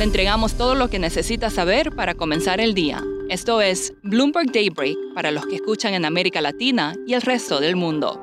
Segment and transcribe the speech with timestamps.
[0.00, 3.04] Le entregamos todo lo que necesita saber para comenzar el día.
[3.28, 7.76] Esto es Bloomberg Daybreak para los que escuchan en América Latina y el resto del
[7.76, 8.18] mundo.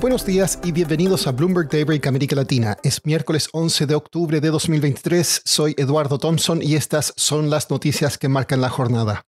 [0.00, 2.76] Buenos días y bienvenidos a Bloomberg Daybreak América Latina.
[2.82, 5.42] Es miércoles 11 de octubre de 2023.
[5.44, 9.29] Soy Eduardo Thompson y estas son las noticias que marcan la jornada.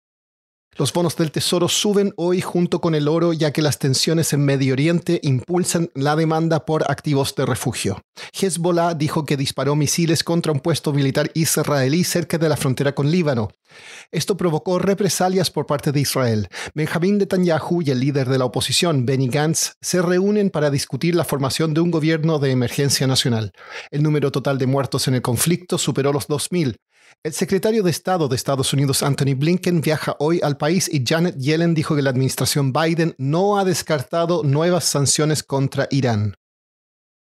[0.78, 4.44] Los bonos del Tesoro suben hoy junto con el oro ya que las tensiones en
[4.44, 8.02] Medio Oriente impulsan la demanda por activos de refugio.
[8.34, 13.10] Hezbollah dijo que disparó misiles contra un puesto militar israelí cerca de la frontera con
[13.10, 13.52] Líbano.
[14.12, 16.50] Esto provocó represalias por parte de Israel.
[16.74, 21.24] Benjamín Netanyahu y el líder de la oposición, Benny Gantz, se reúnen para discutir la
[21.24, 23.54] formación de un gobierno de emergencia nacional.
[23.92, 26.76] El número total de muertos en el conflicto superó los 2.000.
[27.24, 31.38] El secretario de Estado de Estados Unidos, Anthony Blinken, viaja hoy al país y Janet
[31.38, 36.36] Yellen dijo que la administración Biden no ha descartado nuevas sanciones contra Irán.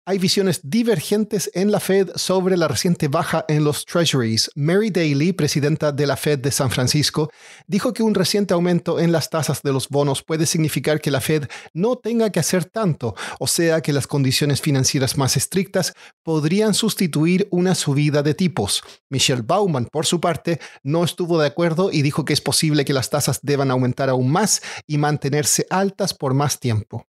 [0.03, 4.49] Hay visiones divergentes en la Fed sobre la reciente baja en los treasuries.
[4.55, 7.29] Mary Daly, presidenta de la Fed de San Francisco,
[7.67, 11.21] dijo que un reciente aumento en las tasas de los bonos puede significar que la
[11.21, 11.43] Fed
[11.75, 17.47] no tenga que hacer tanto, o sea que las condiciones financieras más estrictas podrían sustituir
[17.51, 18.81] una subida de tipos.
[19.07, 22.93] Michelle Bauman, por su parte, no estuvo de acuerdo y dijo que es posible que
[22.93, 27.05] las tasas deban aumentar aún más y mantenerse altas por más tiempo.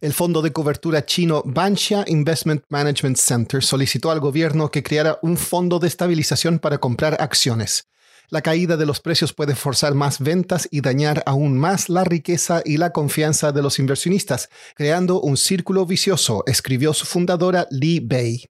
[0.00, 5.36] El fondo de cobertura chino Banxia Investment Management Center solicitó al gobierno que creara un
[5.36, 7.88] fondo de estabilización para comprar acciones.
[8.30, 12.62] La caída de los precios puede forzar más ventas y dañar aún más la riqueza
[12.64, 18.44] y la confianza de los inversionistas, creando un círculo vicioso, escribió su fundadora Li Bei.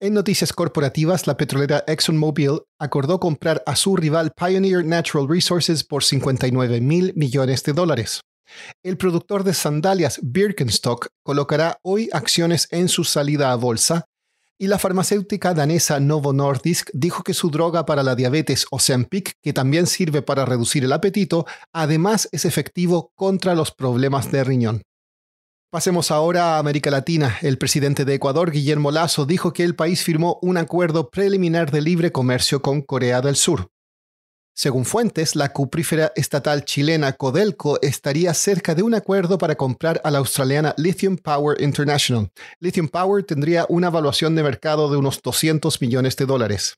[0.00, 6.04] En noticias corporativas, la petrolera ExxonMobil acordó comprar a su rival Pioneer Natural Resources por
[6.04, 8.20] 59 mil millones de dólares.
[8.82, 14.06] El productor de sandalias Birkenstock colocará hoy acciones en su salida a bolsa
[14.58, 19.52] y la farmacéutica danesa Novo Nordisk dijo que su droga para la diabetes Ozempic, que
[19.52, 24.82] también sirve para reducir el apetito, además es efectivo contra los problemas de riñón.
[25.70, 27.36] Pasemos ahora a América Latina.
[27.42, 31.82] El presidente de Ecuador, Guillermo Lazo, dijo que el país firmó un acuerdo preliminar de
[31.82, 33.68] libre comercio con Corea del Sur.
[34.58, 40.10] Según fuentes, la cuprífera estatal chilena Codelco estaría cerca de un acuerdo para comprar a
[40.10, 42.28] la australiana Lithium Power International.
[42.58, 46.74] Lithium Power tendría una valuación de mercado de unos 200 millones de dólares.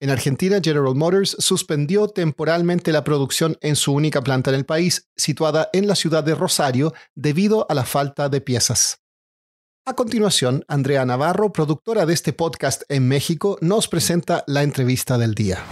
[0.00, 5.06] En Argentina, General Motors suspendió temporalmente la producción en su única planta en el país,
[5.14, 8.98] situada en la ciudad de Rosario, debido a la falta de piezas.
[9.86, 15.34] A continuación, Andrea Navarro, productora de este podcast en México, nos presenta la entrevista del
[15.34, 15.64] día.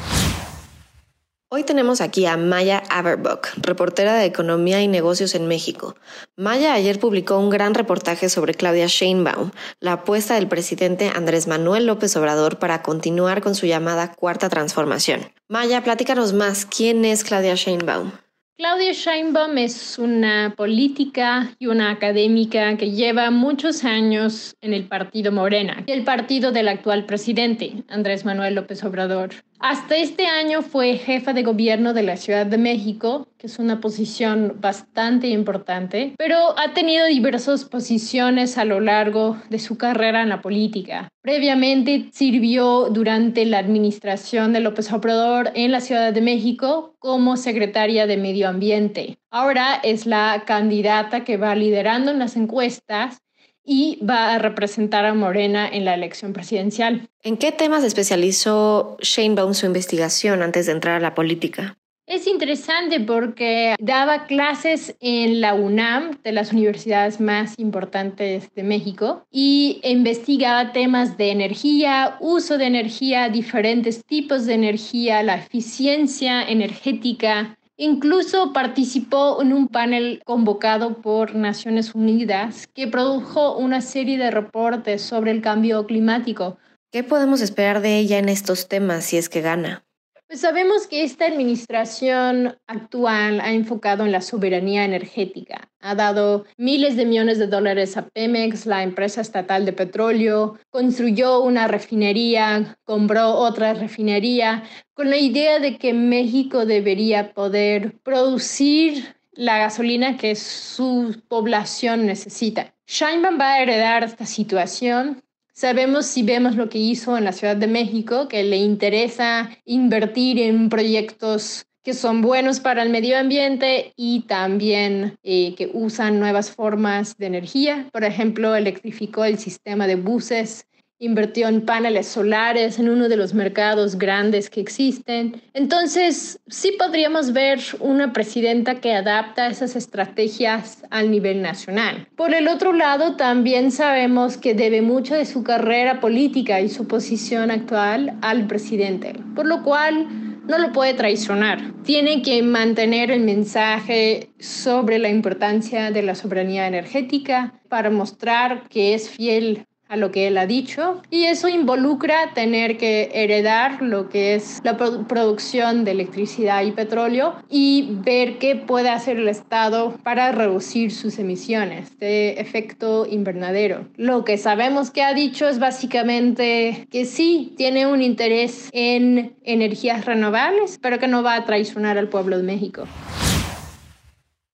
[1.49, 5.95] Hoy tenemos aquí a Maya Averbuck, reportera de Economía y Negocios en México.
[6.37, 11.87] Maya ayer publicó un gran reportaje sobre Claudia Sheinbaum, la apuesta del presidente Andrés Manuel
[11.87, 15.21] López Obrador para continuar con su llamada cuarta transformación.
[15.47, 18.11] Maya, platícanos más, ¿quién es Claudia Sheinbaum?
[18.59, 25.31] Claudia Sheinbaum es una política y una académica que lleva muchos años en el partido
[25.31, 29.31] Morena, el partido del actual presidente, Andrés Manuel López Obrador.
[29.59, 33.81] Hasta este año fue jefa de gobierno de la Ciudad de México, que es una
[33.81, 40.29] posición bastante importante, pero ha tenido diversas posiciones a lo largo de su carrera en
[40.29, 41.09] la política.
[41.23, 48.07] Previamente sirvió durante la administración de López Obrador en la Ciudad de México como secretaria
[48.07, 49.19] de Medio Ambiente.
[49.31, 53.19] Ahora es la candidata que va liderando en las encuestas
[53.67, 57.09] y va a representar a Morena en la elección presidencial.
[57.23, 61.77] ¿En qué temas especializó Shane Baum su investigación antes de entrar a la política?
[62.07, 69.27] Es interesante porque daba clases en la UNAM, de las universidades más importantes de México,
[69.33, 77.59] y investigaba temas de energía, uso de energía, diferentes tipos de energía, la eficiencia energética,
[77.79, 85.03] Incluso participó en un panel convocado por Naciones Unidas que produjo una serie de reportes
[85.03, 86.57] sobre el cambio climático.
[86.91, 89.86] ¿Qué podemos esperar de ella en estos temas si es que gana?
[90.29, 95.71] Pues sabemos que esta administración actual ha enfocado en la soberanía energética.
[95.81, 101.43] Ha dado miles de millones de dólares a Pemex, la empresa estatal de petróleo, construyó
[101.43, 104.65] una refinería, compró otra refinería,
[104.95, 112.75] con la idea de que México debería poder producir la gasolina que su población necesita.
[112.89, 115.23] Sheinbaum va a heredar esta situación
[115.59, 120.39] Sabemos si vemos lo que hizo en la Ciudad de México, que le interesa invertir
[120.39, 126.51] en proyectos que son buenos para el medio ambiente y también eh, que usan nuevas
[126.51, 127.89] formas de energía.
[127.91, 130.67] Por ejemplo, electrificó el sistema de buses
[130.99, 135.43] invirtió en paneles solares en uno de los mercados grandes que existen.
[135.53, 142.09] Entonces, sí podríamos ver una presidenta que adapta esas estrategias al nivel nacional.
[142.17, 146.87] Por el otro lado, también sabemos que debe mucho de su carrera política y su
[146.87, 150.09] posición actual al presidente, por lo cual
[150.47, 151.61] no lo puede traicionar.
[151.83, 158.95] Tiene que mantener el mensaje sobre la importancia de la soberanía energética para mostrar que
[158.95, 164.09] es fiel a lo que él ha dicho y eso involucra tener que heredar lo
[164.09, 169.97] que es la producción de electricidad y petróleo y ver qué puede hacer el Estado
[170.03, 173.89] para reducir sus emisiones de efecto invernadero.
[173.97, 180.05] Lo que sabemos que ha dicho es básicamente que sí tiene un interés en energías
[180.05, 182.87] renovables, pero que no va a traicionar al pueblo de México.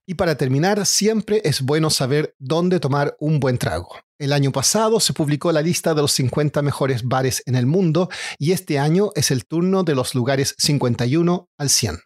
[0.06, 3.88] Y para terminar, siempre es bueno saber dónde tomar un buen trago.
[4.18, 8.08] El año pasado se publicó la lista de los 50 mejores bares en el mundo
[8.38, 11.98] y este año es el turno de los lugares 51 al 100.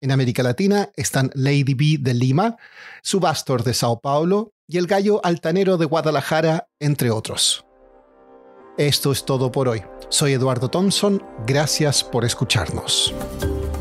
[0.00, 2.56] En América Latina están Lady B de Lima,
[3.02, 7.64] Subastor de Sao Paulo y el Gallo Altanero de Guadalajara, entre otros.
[8.76, 9.82] Esto es todo por hoy.
[10.08, 13.14] Soy Eduardo Thompson, gracias por escucharnos.